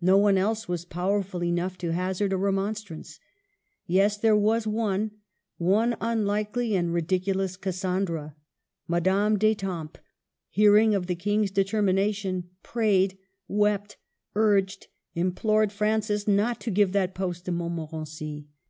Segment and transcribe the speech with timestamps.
[0.00, 3.20] No one else was powerful enough to hazard a remonstrance.
[3.86, 5.10] Yes; there was one—
[5.58, 8.34] one unlikely and ridiculous Cassandra.
[8.88, 10.00] Madame d'Etampes,
[10.48, 13.18] hearing of the King's determina tion, prayed,
[13.48, 13.98] wept,
[14.34, 18.46] urged, implored Francis not to give that post to Montmorency.